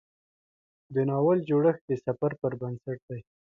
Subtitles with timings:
[0.93, 3.21] د ناول جوړښت د سفر پر بنسټ دی.